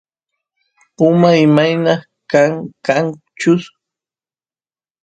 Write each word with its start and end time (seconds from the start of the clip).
puma 0.95 1.29
imayna 1.45 1.93
kanchus 2.85 3.63